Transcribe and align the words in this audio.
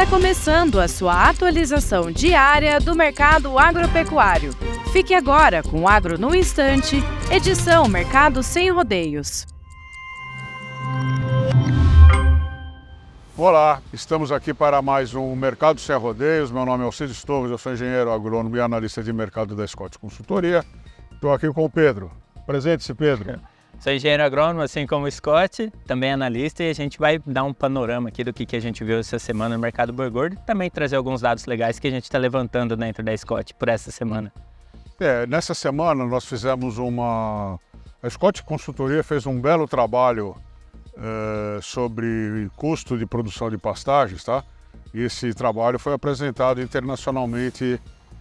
Está 0.00 0.16
começando 0.16 0.80
a 0.80 0.88
sua 0.88 1.28
atualização 1.28 2.10
diária 2.10 2.80
do 2.80 2.96
mercado 2.96 3.58
agropecuário. 3.58 4.50
Fique 4.94 5.12
agora 5.12 5.62
com 5.62 5.82
o 5.82 5.86
Agro 5.88 6.18
no 6.18 6.34
Instante, 6.34 6.96
edição 7.30 7.86
Mercado 7.86 8.42
Sem 8.42 8.70
Rodeios. 8.70 9.46
Olá, 13.36 13.82
estamos 13.92 14.32
aqui 14.32 14.54
para 14.54 14.80
mais 14.80 15.14
um 15.14 15.36
Mercado 15.36 15.78
Sem 15.78 15.98
Rodeios. 15.98 16.50
Meu 16.50 16.64
nome 16.64 16.82
é 16.82 16.86
Alcides 16.86 17.22
Torres, 17.22 17.50
eu 17.50 17.58
sou 17.58 17.74
engenheiro 17.74 18.10
agrônomo 18.10 18.56
e 18.56 18.60
analista 18.60 19.02
de 19.02 19.12
mercado 19.12 19.54
da 19.54 19.66
Scott 19.66 19.98
Consultoria. 19.98 20.64
Estou 21.12 21.30
aqui 21.30 21.52
com 21.52 21.62
o 21.62 21.68
Pedro. 21.68 22.10
Presente-se, 22.46 22.94
Pedro. 22.94 23.38
Sou 23.80 23.90
engenheiro 23.90 24.22
agrônomo, 24.22 24.60
assim 24.60 24.86
como 24.86 25.06
o 25.06 25.10
Scott, 25.10 25.72
também 25.86 26.12
analista, 26.12 26.62
e 26.62 26.68
a 26.68 26.72
gente 26.74 26.98
vai 26.98 27.18
dar 27.18 27.44
um 27.44 27.54
panorama 27.54 28.10
aqui 28.10 28.22
do 28.22 28.30
que, 28.30 28.44
que 28.44 28.54
a 28.54 28.60
gente 28.60 28.84
viu 28.84 28.98
essa 28.98 29.18
semana 29.18 29.54
no 29.54 29.60
mercado 29.60 29.90
boi 29.90 30.10
gordo 30.10 30.34
e 30.34 30.36
também 30.44 30.68
trazer 30.68 30.96
alguns 30.96 31.22
dados 31.22 31.46
legais 31.46 31.78
que 31.78 31.88
a 31.88 31.90
gente 31.90 32.04
está 32.04 32.18
levantando 32.18 32.76
dentro 32.76 33.02
da 33.02 33.16
Scott 33.16 33.54
por 33.54 33.70
essa 33.70 33.90
semana. 33.90 34.30
É, 35.00 35.26
nessa 35.26 35.54
semana 35.54 36.04
nós 36.04 36.26
fizemos 36.26 36.76
uma. 36.76 37.58
A 38.02 38.10
Scott 38.10 38.42
Consultoria 38.42 39.02
fez 39.02 39.24
um 39.24 39.40
belo 39.40 39.66
trabalho 39.66 40.36
é, 40.98 41.58
sobre 41.62 42.50
custo 42.56 42.98
de 42.98 43.06
produção 43.06 43.48
de 43.48 43.56
pastagens, 43.56 44.22
tá? 44.22 44.44
E 44.92 45.00
esse 45.00 45.32
trabalho 45.32 45.78
foi 45.78 45.94
apresentado 45.94 46.60
internacionalmente 46.60 47.80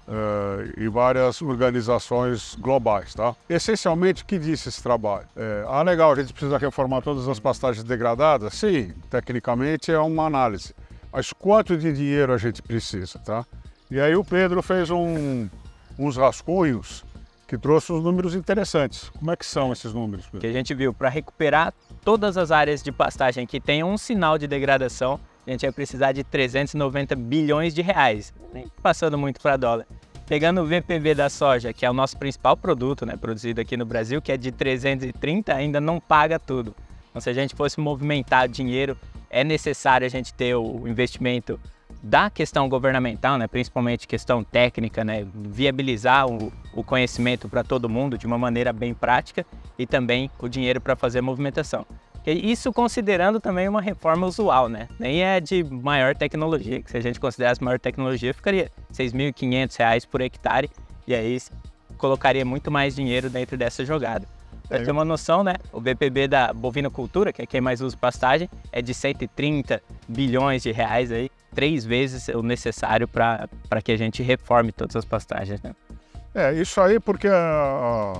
uh, 0.09 0.81
em 0.81 0.89
várias 0.89 1.41
organizações 1.41 2.55
globais. 2.59 3.13
Tá? 3.13 3.35
Essencialmente, 3.47 4.23
o 4.23 4.25
que 4.25 4.39
disse 4.39 4.69
esse 4.69 4.81
trabalho? 4.81 5.27
É, 5.35 5.63
ah, 5.67 5.81
legal, 5.83 6.11
a 6.11 6.15
gente 6.15 6.33
precisa 6.33 6.57
reformar 6.57 7.01
todas 7.01 7.27
as 7.27 7.39
pastagens 7.39 7.83
degradadas? 7.83 8.53
Sim, 8.55 8.93
tecnicamente 9.09 9.91
é 9.91 9.99
uma 9.99 10.25
análise. 10.25 10.73
Mas 11.11 11.31
quanto 11.31 11.77
de 11.77 11.93
dinheiro 11.93 12.33
a 12.33 12.37
gente 12.37 12.61
precisa? 12.61 13.19
Tá? 13.19 13.45
E 13.89 13.99
aí 13.99 14.15
o 14.15 14.23
Pedro 14.23 14.61
fez 14.61 14.89
um, 14.89 15.47
uns 15.97 16.17
rascunhos 16.17 17.03
que 17.47 17.57
trouxe 17.57 17.91
uns 17.91 18.03
números 18.03 18.35
interessantes. 18.35 19.09
Como 19.09 19.31
é 19.31 19.35
que 19.35 19.45
são 19.45 19.73
esses 19.73 19.91
números? 19.91 20.25
Pedro? 20.25 20.41
Que 20.41 20.47
a 20.47 20.53
gente 20.53 20.71
viu, 20.75 20.93
para 20.93 21.09
recuperar 21.09 21.73
todas 22.03 22.37
as 22.37 22.51
áreas 22.51 22.83
de 22.83 22.91
pastagem 22.91 23.47
que 23.47 23.59
tenham 23.59 23.91
um 23.91 23.97
sinal 23.97 24.37
de 24.37 24.45
degradação, 24.45 25.19
a 25.47 25.51
gente 25.51 25.61
vai 25.61 25.71
precisar 25.71 26.11
de 26.11 26.23
390 26.23 27.15
bilhões 27.15 27.73
de 27.73 27.81
reais, 27.81 28.31
nem 28.53 28.67
passando 28.83 29.17
muito 29.17 29.41
para 29.41 29.57
dólar. 29.57 29.87
Pegando 30.29 30.61
o 30.61 30.63
VPV 30.63 31.15
da 31.15 31.27
soja, 31.27 31.73
que 31.73 31.83
é 31.83 31.89
o 31.89 31.93
nosso 31.93 32.15
principal 32.15 32.55
produto, 32.55 33.03
né, 33.03 33.17
produzido 33.17 33.59
aqui 33.59 33.75
no 33.75 33.83
Brasil, 33.83 34.21
que 34.21 34.31
é 34.31 34.37
de 34.37 34.51
330, 34.51 35.51
ainda 35.55 35.81
não 35.81 35.99
paga 35.99 36.37
tudo. 36.37 36.75
Então, 37.09 37.19
se 37.19 37.31
a 37.31 37.33
gente 37.33 37.55
fosse 37.55 37.79
movimentar 37.79 38.47
dinheiro, 38.47 38.95
é 39.27 39.43
necessário 39.43 40.05
a 40.05 40.09
gente 40.09 40.31
ter 40.31 40.53
o 40.53 40.87
investimento 40.87 41.59
da 42.03 42.29
questão 42.29 42.69
governamental, 42.69 43.39
né, 43.39 43.47
principalmente 43.47 44.07
questão 44.07 44.43
técnica, 44.43 45.03
né, 45.03 45.25
viabilizar 45.33 46.27
o, 46.27 46.53
o 46.75 46.83
conhecimento 46.83 47.49
para 47.49 47.63
todo 47.63 47.89
mundo 47.89 48.15
de 48.15 48.27
uma 48.27 48.37
maneira 48.37 48.71
bem 48.71 48.93
prática 48.93 49.43
e 49.79 49.87
também 49.87 50.29
o 50.37 50.47
dinheiro 50.47 50.79
para 50.79 50.95
fazer 50.95 51.21
movimentação. 51.21 51.87
Isso 52.25 52.71
considerando 52.71 53.39
também 53.39 53.67
uma 53.67 53.81
reforma 53.81 54.27
usual, 54.27 54.69
né? 54.69 54.87
Nem 54.99 55.23
é 55.23 55.39
de 55.39 55.63
maior 55.63 56.15
tecnologia, 56.15 56.81
que 56.81 56.91
se 56.91 56.97
a 56.97 57.01
gente 57.01 57.19
considerasse 57.19 57.63
maior 57.63 57.79
tecnologia, 57.79 58.33
ficaria 58.33 58.71
R$ 58.97 59.05
6.500 59.05 60.07
por 60.07 60.21
hectare, 60.21 60.69
e 61.07 61.15
aí 61.15 61.39
colocaria 61.97 62.45
muito 62.45 62.69
mais 62.69 62.95
dinheiro 62.95 63.29
dentro 63.29 63.57
dessa 63.57 63.85
jogada. 63.85 64.27
Para 64.67 64.85
ter 64.85 64.91
uma 64.91 65.03
noção, 65.03 65.43
né? 65.43 65.55
O 65.73 65.81
BPB 65.81 66.27
da 66.27 66.53
bovinocultura, 66.53 67.33
que 67.33 67.41
é 67.41 67.45
quem 67.47 67.59
mais 67.59 67.81
usa 67.81 67.97
pastagem, 67.97 68.47
é 68.71 68.83
de 68.83 68.93
130 68.93 69.81
bilhões 70.07 70.61
de 70.61 70.71
reais 70.71 71.11
aí, 71.11 71.31
três 71.55 71.83
vezes 71.83 72.27
o 72.27 72.43
necessário 72.43 73.07
para 73.07 73.81
que 73.83 73.91
a 73.91 73.97
gente 73.97 74.21
reforme 74.21 74.71
todas 74.71 74.95
as 74.95 75.05
pastagens, 75.05 75.59
né? 75.63 75.73
É, 76.35 76.53
isso 76.53 76.79
aí 76.79 76.99
porque 76.99 77.27
a, 77.27 78.13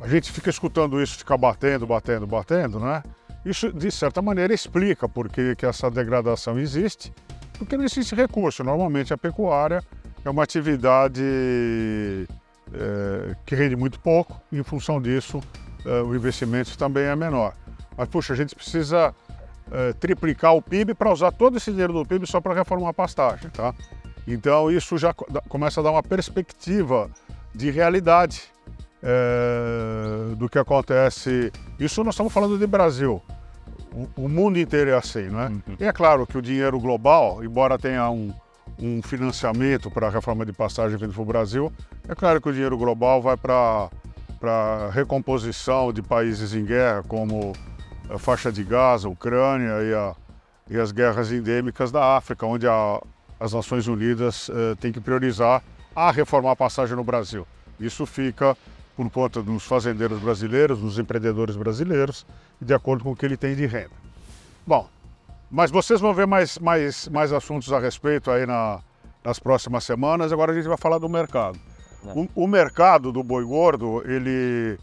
a 0.00 0.08
gente 0.08 0.32
fica 0.32 0.48
escutando 0.48 1.02
isso, 1.02 1.18
fica 1.18 1.36
batendo, 1.36 1.86
batendo, 1.86 2.26
batendo, 2.26 2.80
né? 2.80 3.02
Isso, 3.44 3.72
de 3.72 3.90
certa 3.90 4.22
maneira, 4.22 4.54
explica 4.54 5.08
por 5.08 5.28
que, 5.28 5.54
que 5.54 5.66
essa 5.66 5.90
degradação 5.90 6.58
existe, 6.58 7.12
porque 7.58 7.76
não 7.76 7.84
existe 7.84 8.14
recurso. 8.14 8.64
Normalmente, 8.64 9.12
a 9.12 9.18
pecuária 9.18 9.82
é 10.24 10.30
uma 10.30 10.42
atividade 10.42 11.22
é, 12.72 13.36
que 13.44 13.54
rende 13.54 13.76
muito 13.76 14.00
pouco, 14.00 14.40
e 14.50 14.58
em 14.58 14.62
função 14.62 15.00
disso, 15.00 15.42
é, 15.84 16.00
o 16.00 16.14
investimento 16.14 16.76
também 16.78 17.04
é 17.04 17.14
menor. 17.14 17.54
Mas, 17.96 18.08
puxa, 18.08 18.32
a 18.32 18.36
gente 18.36 18.54
precisa 18.54 19.14
é, 19.70 19.92
triplicar 19.92 20.54
o 20.54 20.62
PIB 20.62 20.94
para 20.94 21.12
usar 21.12 21.30
todo 21.30 21.58
esse 21.58 21.70
dinheiro 21.70 21.92
do 21.92 22.04
PIB 22.06 22.26
só 22.26 22.40
para 22.40 22.54
reformar 22.54 22.90
a 22.90 22.94
pastagem, 22.94 23.50
tá? 23.50 23.74
Então, 24.26 24.70
isso 24.70 24.96
já 24.96 25.12
começa 25.12 25.80
a 25.80 25.82
dar 25.82 25.90
uma 25.90 26.02
perspectiva 26.02 27.10
de 27.54 27.70
realidade 27.70 28.53
é, 29.04 30.34
do 30.34 30.48
que 30.48 30.58
acontece. 30.58 31.52
Isso 31.78 32.02
nós 32.02 32.14
estamos 32.14 32.32
falando 32.32 32.58
de 32.58 32.66
Brasil. 32.66 33.22
O, 33.92 34.24
o 34.24 34.28
mundo 34.28 34.58
inteiro 34.58 34.90
é 34.90 34.96
assim, 34.96 35.28
não 35.28 35.40
é? 35.40 35.48
Uhum. 35.48 35.62
E 35.78 35.84
é 35.84 35.92
claro 35.92 36.26
que 36.26 36.38
o 36.38 36.42
dinheiro 36.42 36.80
global, 36.80 37.44
embora 37.44 37.78
tenha 37.78 38.08
um, 38.10 38.32
um 38.78 39.02
financiamento 39.02 39.90
para 39.90 40.08
a 40.08 40.10
reforma 40.10 40.44
de 40.46 40.52
passagem 40.52 40.96
vindo 40.96 41.12
para 41.12 41.22
o 41.22 41.26
Brasil, 41.26 41.70
é 42.08 42.14
claro 42.14 42.40
que 42.40 42.48
o 42.48 42.52
dinheiro 42.52 42.78
global 42.78 43.20
vai 43.20 43.36
para 43.36 43.90
para 44.40 44.90
recomposição 44.90 45.90
de 45.90 46.02
países 46.02 46.52
em 46.52 46.66
guerra, 46.66 47.02
como 47.08 47.54
a 48.10 48.18
faixa 48.18 48.52
de 48.52 48.62
Gaza, 48.62 49.08
a 49.08 49.10
Ucrânia 49.10 49.82
e, 49.82 49.94
a, 49.94 50.14
e 50.68 50.78
as 50.78 50.92
guerras 50.92 51.32
endêmicas 51.32 51.90
da 51.90 52.14
África, 52.14 52.44
onde 52.44 52.66
a, 52.66 53.00
as 53.40 53.54
Nações 53.54 53.86
Unidas 53.86 54.50
eh, 54.50 54.74
têm 54.78 54.92
que 54.92 55.00
priorizar 55.00 55.62
a 55.96 56.10
reformar 56.10 56.50
a 56.50 56.56
passagem 56.56 56.94
no 56.94 57.02
Brasil. 57.02 57.46
Isso 57.80 58.04
fica 58.04 58.54
por 58.96 59.10
conta 59.10 59.42
dos 59.42 59.64
fazendeiros 59.64 60.20
brasileiros, 60.20 60.80
dos 60.80 60.98
empreendedores 60.98 61.56
brasileiros, 61.56 62.26
de 62.60 62.72
acordo 62.72 63.04
com 63.04 63.12
o 63.12 63.16
que 63.16 63.26
ele 63.26 63.36
tem 63.36 63.54
de 63.54 63.66
renda. 63.66 63.90
Bom, 64.66 64.88
mas 65.50 65.70
vocês 65.70 66.00
vão 66.00 66.14
ver 66.14 66.26
mais, 66.26 66.58
mais, 66.58 67.08
mais 67.08 67.32
assuntos 67.32 67.72
a 67.72 67.78
respeito 67.78 68.30
aí 68.30 68.46
na, 68.46 68.80
nas 69.22 69.38
próximas 69.38 69.84
semanas. 69.84 70.32
Agora 70.32 70.52
a 70.52 70.54
gente 70.54 70.68
vai 70.68 70.76
falar 70.76 70.98
do 70.98 71.08
mercado. 71.08 71.58
O, 72.04 72.44
o 72.44 72.46
mercado 72.46 73.10
do 73.10 73.22
boi 73.22 73.44
gordo, 73.44 74.02
ele 74.06 74.78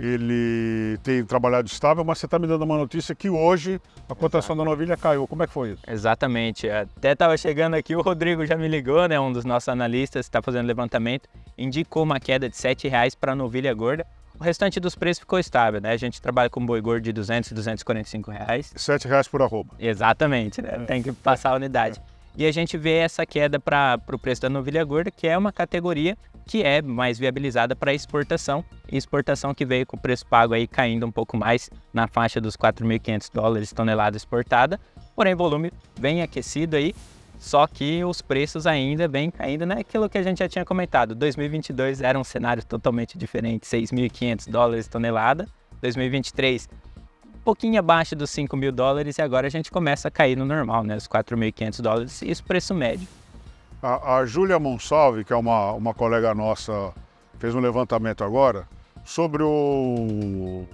ele 0.00 0.98
tem 1.02 1.22
trabalhado 1.22 1.68
estável, 1.68 2.02
mas 2.02 2.18
você 2.18 2.26
está 2.26 2.38
me 2.38 2.46
dando 2.46 2.62
uma 2.62 2.78
notícia 2.78 3.14
que 3.14 3.28
hoje 3.28 3.80
a 4.08 4.14
cotação 4.14 4.56
da 4.56 4.64
novilha 4.64 4.96
caiu. 4.96 5.28
Como 5.28 5.42
é 5.42 5.46
que 5.46 5.52
foi 5.52 5.72
isso? 5.72 5.82
Exatamente. 5.86 6.68
Até 6.68 7.12
estava 7.12 7.36
chegando 7.36 7.74
aqui, 7.74 7.94
o 7.94 8.00
Rodrigo 8.00 8.44
já 8.46 8.56
me 8.56 8.68
ligou, 8.68 9.06
né, 9.06 9.20
um 9.20 9.30
dos 9.30 9.44
nossos 9.44 9.68
analistas, 9.68 10.24
está 10.26 10.40
fazendo 10.40 10.66
levantamento, 10.66 11.28
indicou 11.56 12.02
uma 12.02 12.18
queda 12.18 12.48
de 12.48 12.56
R$ 12.56 12.88
reais 12.88 13.14
para 13.14 13.32
a 13.32 13.34
novilha 13.34 13.72
gorda. 13.74 14.06
O 14.38 14.42
restante 14.42 14.80
dos 14.80 14.94
preços 14.94 15.20
ficou 15.20 15.38
estável, 15.38 15.80
né? 15.80 15.92
A 15.92 15.96
gente 15.96 16.20
trabalha 16.20 16.50
com 16.50 16.64
boi 16.64 16.80
gordo 16.80 17.04
de 17.04 17.12
200 17.12 17.50
e 17.50 17.54
245 17.54 18.30
reais. 18.30 18.72
R$ 18.72 19.08
reais 19.08 19.28
por 19.28 19.42
arroba. 19.42 19.74
Exatamente, 19.78 20.60
né? 20.60 20.84
Tem 20.86 21.02
que 21.02 21.12
passar 21.12 21.50
a 21.50 21.56
unidade. 21.56 22.00
E 22.36 22.46
a 22.46 22.52
gente 22.52 22.78
vê 22.78 22.96
essa 22.96 23.26
queda 23.26 23.60
para 23.60 24.00
o 24.10 24.18
preço 24.18 24.40
da 24.40 24.48
novilha 24.48 24.82
gorda, 24.84 25.10
que 25.10 25.28
é 25.28 25.36
uma 25.36 25.52
categoria 25.52 26.16
que 26.46 26.62
é 26.62 26.82
mais 26.82 27.18
viabilizada 27.18 27.76
para 27.76 27.94
exportação, 27.94 28.64
e 28.90 28.96
exportação 28.96 29.54
que 29.54 29.64
veio 29.64 29.86
com 29.86 29.96
o 29.96 30.00
preço 30.00 30.26
pago 30.26 30.54
aí 30.54 30.66
caindo 30.66 31.06
um 31.06 31.12
pouco 31.12 31.36
mais 31.36 31.70
na 31.92 32.08
faixa 32.08 32.40
dos 32.40 32.56
4.500 32.56 33.30
dólares 33.32 33.72
tonelada 33.72 34.16
exportada, 34.16 34.80
porém 35.14 35.34
volume 35.34 35.72
bem 36.00 36.22
aquecido 36.22 36.76
aí, 36.76 36.94
só 37.42 37.66
que 37.66 38.04
os 38.04 38.22
preços 38.22 38.68
ainda 38.68 39.08
vêm 39.08 39.28
caindo, 39.28 39.66
né? 39.66 39.80
Aquilo 39.80 40.08
que 40.08 40.16
a 40.16 40.22
gente 40.22 40.38
já 40.38 40.48
tinha 40.48 40.64
comentado, 40.64 41.12
2022 41.12 42.00
era 42.00 42.16
um 42.16 42.22
cenário 42.22 42.64
totalmente 42.64 43.18
diferente, 43.18 43.66
6.500 43.66 44.48
dólares 44.48 44.86
tonelada, 44.86 45.48
2023 45.80 46.68
um 47.34 47.38
pouquinho 47.42 47.80
abaixo 47.80 48.14
dos 48.14 48.30
5 48.30 48.56
mil 48.56 48.70
dólares 48.70 49.18
e 49.18 49.22
agora 49.22 49.48
a 49.48 49.50
gente 49.50 49.72
começa 49.72 50.06
a 50.06 50.10
cair 50.10 50.36
no 50.36 50.44
normal, 50.44 50.84
né? 50.84 50.94
Os 50.94 51.08
4.500 51.08 51.82
dólares, 51.82 52.22
isso 52.22 52.44
preço 52.44 52.72
médio. 52.72 53.08
A, 53.82 54.18
a 54.18 54.24
Júlia 54.24 54.60
Monsalve, 54.60 55.24
que 55.24 55.32
é 55.32 55.36
uma, 55.36 55.72
uma 55.72 55.92
colega 55.92 56.32
nossa, 56.36 56.92
fez 57.40 57.56
um 57.56 57.60
levantamento 57.60 58.22
agora 58.22 58.68
sobre 59.04 59.42
o. 59.42 60.64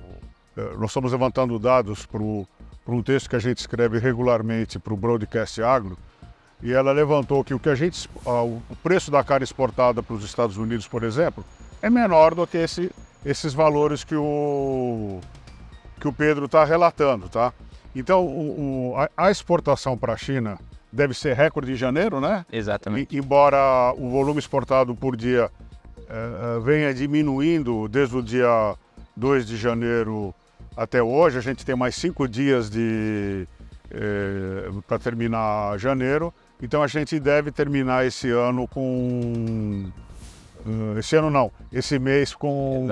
Eh, 0.55 0.75
nós 0.76 0.91
estamos 0.91 1.12
levantando 1.12 1.59
dados 1.59 2.05
para 2.05 2.23
um 2.23 3.03
texto 3.03 3.31
que 3.31 3.37
a 3.37 3.38
gente 3.41 3.56
escreve 3.56 3.99
regularmente 3.99 4.79
para 4.79 4.93
o 4.93 4.97
Broadcast 4.99 5.62
Agro, 5.62 5.97
e 6.63 6.73
ela 6.73 6.93
levantou 6.93 7.45
que 7.45 7.55
o 7.55 7.59
que 7.59 7.69
a 7.69 7.75
gente, 7.75 8.09
o 8.25 8.77
preço 8.83 9.11
da 9.11 9.23
carne 9.23 9.45
exportada 9.45 10.03
para 10.03 10.15
os 10.15 10.25
Estados 10.25 10.57
Unidos, 10.57 10.89
por 10.89 11.05
exemplo, 11.05 11.45
é 11.81 11.89
menor 11.89 12.35
do 12.35 12.47
que 12.47 12.59
esse, 12.59 12.91
esses 13.25 13.55
valores 13.55 14.03
que 14.03 14.17
o, 14.17 15.21
que 16.01 16.09
o 16.09 16.13
Pedro 16.13 16.47
está 16.47 16.65
relatando, 16.65 17.29
tá? 17.29 17.53
Então, 17.95 18.25
o, 18.25 18.93
o, 18.93 18.95
a, 19.17 19.31
exportação 19.31 19.97
para 19.97 20.13
a 20.13 20.17
China 20.17 20.59
deve 20.93 21.15
ser 21.15 21.35
recorde 21.35 21.73
em 21.73 21.77
janeiro, 21.77 22.21
né? 22.21 22.45
Exatamente. 22.53 23.15
E, 23.15 23.19
embora 23.19 23.93
o 23.97 24.11
volume 24.11 24.39
exportado 24.39 24.95
por 24.95 25.17
dia 25.17 25.51
eh, 26.09 26.61
venha 26.63 26.93
diminuindo 26.93 27.89
desde 27.89 28.17
o 28.17 28.23
dia 28.23 28.75
2 29.17 29.47
de 29.47 29.57
janeiro 29.57 30.35
até 30.77 31.03
hoje, 31.03 31.39
a 31.39 31.41
gente 31.41 31.65
tem 31.65 31.77
mais 31.77 31.95
cinco 31.95 32.29
dias 32.29 32.71
de 32.71 33.47
eh, 33.91 34.71
para 34.87 34.99
terminar 34.99 35.79
janeiro. 35.79 36.33
Então 36.61 36.83
a 36.83 36.87
gente 36.87 37.19
deve 37.21 37.53
terminar 37.53 38.07
esse 38.07 38.31
ano 38.31 38.67
com. 38.67 39.91
Uh, 40.67 40.99
esse 40.99 41.15
ano 41.17 41.31
não, 41.31 41.53
esse 41.73 41.99
mês 41.99 42.35
com, 42.35 42.89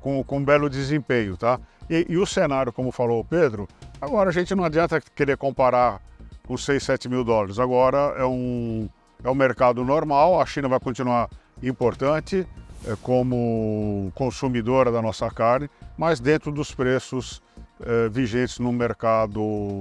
com, 0.00 0.22
com 0.22 0.38
um 0.38 0.44
belo 0.44 0.70
desempenho, 0.70 1.36
tá? 1.36 1.58
E, 1.90 2.06
e, 2.08 2.16
o 2.16 2.24
cenário, 2.24 2.72
como 2.72 2.92
falou 2.92 3.20
o 3.20 3.24
Pedro, 3.24 3.66
agora 4.00 4.30
a 4.30 4.32
gente 4.32 4.54
não 4.54 4.64
adianta 4.64 5.00
querer 5.00 5.36
comparar 5.36 6.00
com 6.46 6.56
6, 6.56 6.82
7 6.82 7.08
mil 7.08 7.24
dólares. 7.24 7.58
Agora 7.58 8.14
é 8.16 8.24
um, 8.24 8.88
é 9.24 9.28
um 9.28 9.34
mercado 9.34 9.84
normal, 9.84 10.40
a 10.40 10.46
China 10.46 10.68
vai 10.68 10.78
continuar 10.78 11.28
importante 11.62 12.46
é, 12.86 12.96
como 13.02 14.12
consumidora 14.14 14.92
da 14.92 15.02
nossa 15.02 15.28
carne, 15.30 15.68
mas 15.96 16.20
dentro 16.20 16.52
dos 16.52 16.72
preços 16.72 17.42
é, 17.80 18.08
vigentes 18.08 18.58
no 18.58 18.72
mercado 18.72 19.80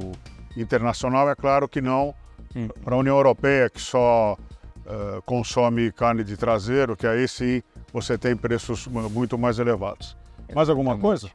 internacional. 0.55 1.29
É 1.29 1.35
claro 1.35 1.67
que 1.67 1.81
não 1.81 2.15
hum. 2.57 2.67
para 2.83 2.95
a 2.95 2.97
União 2.97 3.15
Europeia, 3.15 3.69
que 3.69 3.79
só 3.79 4.37
é, 4.85 5.21
consome 5.25 5.91
carne 5.91 6.23
de 6.23 6.37
traseiro, 6.37 6.95
que 6.95 7.05
aí 7.05 7.27
sim 7.27 7.61
você 7.91 8.17
tem 8.17 8.35
preços 8.35 8.87
muito 8.87 9.37
mais 9.37 9.59
elevados. 9.59 10.17
Mais 10.55 10.69
alguma 10.69 10.97
coisa? 10.97 11.29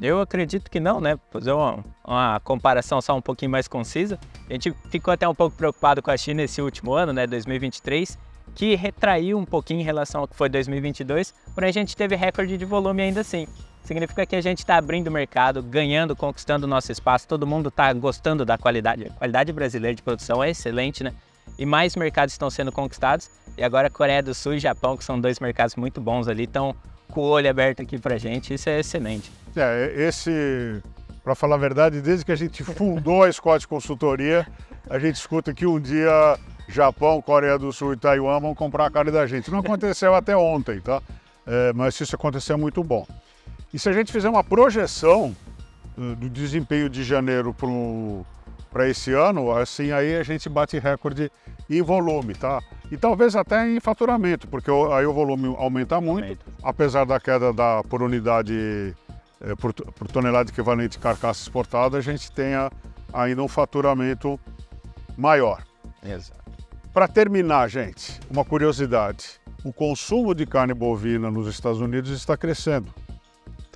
Eu 0.00 0.20
acredito 0.20 0.70
que 0.70 0.78
não, 0.78 1.00
né? 1.00 1.18
Fazer 1.30 1.52
uma, 1.52 1.84
uma, 2.04 2.40
comparação 2.40 3.00
só 3.00 3.16
um 3.16 3.22
pouquinho 3.22 3.50
mais 3.50 3.66
concisa. 3.66 4.18
A 4.48 4.52
gente 4.52 4.72
ficou 4.90 5.12
até 5.12 5.26
um 5.26 5.34
pouco 5.34 5.56
preocupado 5.56 6.02
com 6.02 6.10
a 6.10 6.16
China 6.16 6.42
esse 6.42 6.60
último 6.60 6.92
ano, 6.92 7.12
né, 7.12 7.26
2023, 7.26 8.18
que 8.54 8.74
retraiu 8.74 9.38
um 9.38 9.44
pouquinho 9.44 9.80
em 9.80 9.84
relação 9.84 10.22
ao 10.22 10.28
que 10.28 10.36
foi 10.36 10.48
2022, 10.48 11.34
porém 11.54 11.70
a 11.70 11.72
gente 11.72 11.96
teve 11.96 12.14
recorde 12.14 12.58
de 12.58 12.64
volume 12.64 13.02
ainda 13.02 13.20
assim. 13.20 13.46
Significa 13.86 14.26
que 14.26 14.34
a 14.34 14.40
gente 14.40 14.58
está 14.58 14.76
abrindo 14.76 15.06
o 15.06 15.12
mercado, 15.12 15.62
ganhando, 15.62 16.16
conquistando 16.16 16.66
o 16.66 16.68
nosso 16.68 16.90
espaço, 16.90 17.28
todo 17.28 17.46
mundo 17.46 17.68
está 17.68 17.92
gostando 17.92 18.44
da 18.44 18.58
qualidade. 18.58 19.06
A 19.06 19.10
qualidade 19.10 19.52
brasileira 19.52 19.94
de 19.94 20.02
produção 20.02 20.42
é 20.42 20.50
excelente, 20.50 21.04
né? 21.04 21.12
E 21.56 21.64
mais 21.64 21.94
mercados 21.94 22.34
estão 22.34 22.50
sendo 22.50 22.72
conquistados. 22.72 23.30
E 23.56 23.62
agora 23.62 23.88
Coreia 23.88 24.20
do 24.24 24.34
Sul 24.34 24.54
e 24.54 24.58
Japão, 24.58 24.96
que 24.96 25.04
são 25.04 25.20
dois 25.20 25.38
mercados 25.38 25.76
muito 25.76 26.00
bons 26.00 26.26
ali, 26.26 26.44
estão 26.44 26.74
com 27.10 27.20
o 27.20 27.28
olho 27.28 27.48
aberto 27.48 27.80
aqui 27.80 27.96
pra 27.96 28.18
gente. 28.18 28.52
Isso 28.52 28.68
é 28.68 28.80
excelente. 28.80 29.30
É, 29.54 29.94
esse, 29.96 30.82
para 31.22 31.36
falar 31.36 31.54
a 31.54 31.58
verdade, 31.58 32.00
desde 32.00 32.24
que 32.24 32.32
a 32.32 32.36
gente 32.36 32.64
fundou 32.64 33.22
a 33.22 33.30
Scott 33.32 33.68
Consultoria, 33.68 34.44
a 34.90 34.98
gente 34.98 35.14
escuta 35.14 35.54
que 35.54 35.64
um 35.64 35.78
dia 35.78 36.36
Japão, 36.68 37.22
Coreia 37.22 37.56
do 37.56 37.72
Sul 37.72 37.92
e 37.92 37.96
Taiwan 37.96 38.40
vão 38.40 38.52
comprar 38.52 38.86
a 38.86 38.90
carne 38.90 39.12
da 39.12 39.28
gente. 39.28 39.48
Não 39.48 39.60
aconteceu 39.60 40.12
até 40.12 40.36
ontem, 40.36 40.80
tá? 40.80 41.00
É, 41.46 41.72
mas 41.72 41.94
se 41.94 42.02
isso 42.02 42.16
acontecer 42.16 42.52
é 42.52 42.56
muito 42.56 42.82
bom. 42.82 43.06
E 43.76 43.78
se 43.78 43.90
a 43.90 43.92
gente 43.92 44.10
fizer 44.10 44.30
uma 44.30 44.42
projeção 44.42 45.36
uh, 45.98 46.16
do 46.16 46.30
desempenho 46.30 46.88
de 46.88 47.04
janeiro 47.04 47.54
para 48.72 48.88
esse 48.88 49.12
ano, 49.12 49.52
assim 49.54 49.92
aí 49.92 50.16
a 50.16 50.22
gente 50.22 50.48
bate 50.48 50.78
recorde 50.78 51.30
em 51.68 51.82
volume, 51.82 52.32
tá? 52.32 52.62
E 52.90 52.96
talvez 52.96 53.36
até 53.36 53.68
em 53.68 53.78
faturamento, 53.78 54.48
porque 54.48 54.70
aí 54.70 55.04
o 55.04 55.12
volume 55.12 55.54
aumenta 55.58 56.00
muito, 56.00 56.38
apesar 56.62 57.04
da 57.04 57.20
queda 57.20 57.52
da, 57.52 57.82
por 57.82 58.00
unidade 58.00 58.96
é, 59.42 59.54
por, 59.56 59.74
por, 59.74 60.08
tonelada 60.08 60.50
equivalente 60.50 60.92
de 60.92 60.98
carcaça 60.98 61.42
exportada, 61.42 61.98
a 61.98 62.00
gente 62.00 62.32
tenha 62.32 62.70
ainda 63.12 63.42
um 63.42 63.48
faturamento 63.48 64.40
maior. 65.18 65.62
Exato. 66.02 66.40
Para 66.94 67.06
terminar, 67.06 67.68
gente, 67.68 68.20
uma 68.30 68.42
curiosidade: 68.42 69.38
o 69.62 69.70
consumo 69.70 70.34
de 70.34 70.46
carne 70.46 70.72
bovina 70.72 71.30
nos 71.30 71.46
Estados 71.46 71.82
Unidos 71.82 72.10
está 72.10 72.38
crescendo, 72.38 72.90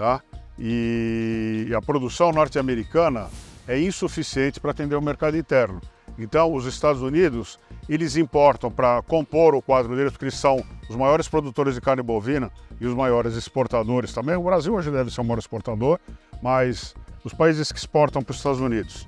tá? 0.00 0.22
E 0.58 1.70
a 1.76 1.82
produção 1.82 2.32
norte-americana 2.32 3.28
é 3.68 3.78
insuficiente 3.78 4.58
para 4.58 4.70
atender 4.70 4.96
o 4.96 5.02
mercado 5.02 5.36
interno. 5.36 5.78
Então, 6.18 6.54
os 6.54 6.64
Estados 6.64 7.02
Unidos, 7.02 7.58
eles 7.88 8.16
importam 8.16 8.70
para 8.70 9.02
compor 9.02 9.54
o 9.54 9.60
quadro 9.60 9.94
deles, 9.94 10.12
porque 10.12 10.24
eles 10.24 10.34
são 10.34 10.64
os 10.88 10.96
maiores 10.96 11.28
produtores 11.28 11.74
de 11.74 11.82
carne 11.82 12.02
bovina 12.02 12.50
e 12.80 12.86
os 12.86 12.94
maiores 12.94 13.34
exportadores 13.34 14.12
também. 14.12 14.36
O 14.36 14.42
Brasil 14.42 14.74
hoje 14.74 14.90
deve 14.90 15.10
ser 15.10 15.20
o 15.20 15.24
maior 15.24 15.38
exportador, 15.38 15.98
mas 16.42 16.94
os 17.22 17.34
países 17.34 17.70
que 17.70 17.78
exportam 17.78 18.22
para 18.22 18.32
os 18.32 18.38
Estados 18.38 18.60
Unidos, 18.60 19.06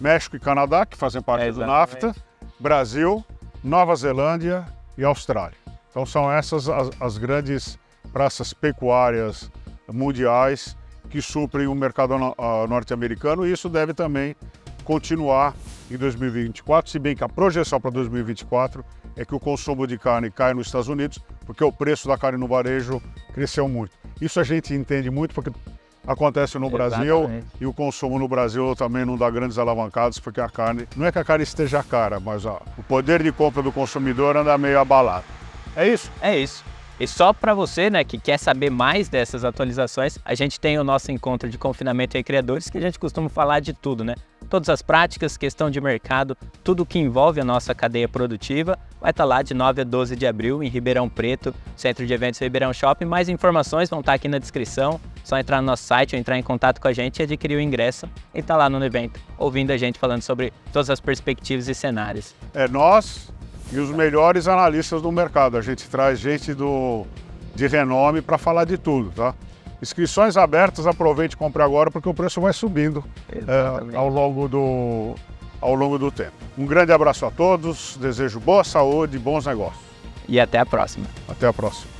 México 0.00 0.34
e 0.34 0.40
Canadá, 0.40 0.84
que 0.84 0.96
fazem 0.96 1.22
parte 1.22 1.46
é, 1.46 1.52
do 1.52 1.64
NAFTA, 1.64 2.14
Brasil, 2.58 3.24
Nova 3.62 3.94
Zelândia 3.94 4.66
e 4.98 5.04
Austrália. 5.04 5.56
Então 5.90 6.04
são 6.04 6.30
essas 6.30 6.68
as, 6.68 6.90
as 7.00 7.18
grandes 7.18 7.78
praças 8.12 8.52
pecuárias 8.52 9.50
mundiais 9.92 10.76
que 11.10 11.20
suprem 11.20 11.66
o 11.66 11.74
mercado 11.74 12.14
norte-americano 12.68 13.46
e 13.46 13.52
isso 13.52 13.68
deve 13.68 13.92
também 13.94 14.34
continuar 14.84 15.54
em 15.90 15.96
2024, 15.96 16.90
se 16.90 16.98
bem 16.98 17.14
que 17.14 17.24
a 17.24 17.28
projeção 17.28 17.80
para 17.80 17.90
2024 17.90 18.84
é 19.16 19.24
que 19.24 19.34
o 19.34 19.40
consumo 19.40 19.86
de 19.86 19.98
carne 19.98 20.30
cai 20.30 20.52
nos 20.54 20.66
Estados 20.66 20.88
Unidos, 20.88 21.18
porque 21.46 21.62
o 21.62 21.70
preço 21.70 22.08
da 22.08 22.18
carne 22.18 22.38
no 22.38 22.48
varejo 22.48 23.00
cresceu 23.32 23.68
muito. 23.68 23.92
Isso 24.20 24.40
a 24.40 24.44
gente 24.44 24.74
entende 24.74 25.10
muito 25.10 25.34
porque 25.34 25.50
acontece 26.06 26.58
no 26.58 26.66
Exatamente. 26.66 27.06
Brasil 27.06 27.44
e 27.60 27.66
o 27.66 27.72
consumo 27.72 28.18
no 28.18 28.26
Brasil 28.28 28.74
também 28.74 29.04
não 29.04 29.16
dá 29.16 29.30
grandes 29.30 29.58
alavancadas 29.58 30.18
porque 30.18 30.40
a 30.40 30.48
carne, 30.48 30.86
não 30.96 31.06
é 31.06 31.12
que 31.12 31.18
a 31.18 31.24
carne 31.24 31.44
esteja 31.44 31.82
cara, 31.82 32.18
mas 32.18 32.44
ó, 32.44 32.60
o 32.76 32.82
poder 32.82 33.22
de 33.22 33.32
compra 33.32 33.62
do 33.62 33.72
consumidor 33.72 34.36
anda 34.36 34.56
meio 34.58 34.78
abalado. 34.78 35.24
É 35.76 35.88
isso? 35.88 36.10
É 36.20 36.38
isso. 36.38 36.64
E 36.98 37.08
só 37.08 37.32
para 37.32 37.52
você, 37.54 37.90
né, 37.90 38.04
que 38.04 38.18
quer 38.18 38.38
saber 38.38 38.70
mais 38.70 39.08
dessas 39.08 39.44
atualizações, 39.44 40.16
a 40.24 40.34
gente 40.34 40.60
tem 40.60 40.78
o 40.78 40.84
nosso 40.84 41.10
encontro 41.10 41.48
de 41.48 41.58
confinamento 41.58 42.16
e 42.16 42.22
criadores, 42.22 42.70
que 42.70 42.78
a 42.78 42.80
gente 42.80 42.98
costuma 43.00 43.28
falar 43.28 43.58
de 43.58 43.72
tudo, 43.72 44.04
né? 44.04 44.14
Todas 44.48 44.68
as 44.68 44.82
práticas, 44.82 45.36
questão 45.36 45.70
de 45.70 45.80
mercado, 45.80 46.36
tudo 46.62 46.86
que 46.86 46.98
envolve 46.98 47.40
a 47.40 47.44
nossa 47.44 47.74
cadeia 47.74 48.08
produtiva, 48.08 48.78
vai 49.00 49.10
estar 49.10 49.24
tá 49.24 49.28
lá 49.28 49.42
de 49.42 49.54
9 49.54 49.80
a 49.80 49.84
12 49.84 50.14
de 50.14 50.26
abril 50.26 50.62
em 50.62 50.68
Ribeirão 50.68 51.08
Preto, 51.08 51.52
Centro 51.76 52.06
de 52.06 52.12
Eventos 52.12 52.38
Ribeirão 52.38 52.72
Shopping. 52.72 53.06
Mais 53.06 53.28
informações 53.28 53.90
vão 53.90 54.00
estar 54.00 54.12
tá 54.12 54.16
aqui 54.16 54.28
na 54.28 54.38
descrição. 54.38 55.00
Só 55.24 55.38
entrar 55.38 55.60
no 55.60 55.66
nosso 55.66 55.82
site 55.82 56.14
ou 56.14 56.20
entrar 56.20 56.38
em 56.38 56.42
contato 56.42 56.80
com 56.80 56.86
a 56.86 56.92
gente 56.92 57.18
e 57.18 57.22
adquirir 57.22 57.56
o 57.56 57.60
ingresso 57.60 58.06
e 58.34 58.40
estar 58.40 58.54
tá 58.54 58.58
lá 58.58 58.70
no 58.70 58.84
evento, 58.84 59.18
ouvindo 59.38 59.72
a 59.72 59.76
gente 59.76 59.98
falando 59.98 60.22
sobre 60.22 60.52
todas 60.72 60.90
as 60.90 61.00
perspectivas 61.00 61.66
e 61.66 61.74
cenários. 61.74 62.34
É 62.52 62.68
nós 62.68 63.32
e 63.74 63.80
os 63.80 63.90
melhores 63.90 64.46
analistas 64.46 65.02
do 65.02 65.10
mercado. 65.10 65.56
A 65.56 65.62
gente 65.62 65.88
traz 65.88 66.18
gente 66.18 66.54
do, 66.54 67.04
de 67.54 67.66
renome 67.66 68.22
para 68.22 68.38
falar 68.38 68.64
de 68.64 68.78
tudo, 68.78 69.10
tá? 69.10 69.34
Inscrições 69.82 70.36
abertas, 70.36 70.86
aproveite 70.86 71.34
e 71.34 71.36
compre 71.36 71.62
agora 71.62 71.90
porque 71.90 72.08
o 72.08 72.14
preço 72.14 72.40
vai 72.40 72.52
subindo 72.52 73.04
é, 73.30 73.96
ao, 73.96 74.08
longo 74.08 74.48
do, 74.48 75.14
ao 75.60 75.74
longo 75.74 75.98
do 75.98 76.10
tempo. 76.10 76.32
Um 76.56 76.64
grande 76.64 76.92
abraço 76.92 77.26
a 77.26 77.30
todos, 77.30 77.96
desejo 78.00 78.38
boa 78.40 78.64
saúde 78.64 79.16
e 79.16 79.18
bons 79.18 79.44
negócios. 79.44 79.84
E 80.28 80.40
até 80.40 80.58
a 80.58 80.64
próxima. 80.64 81.06
Até 81.28 81.46
a 81.46 81.52
próxima. 81.52 81.93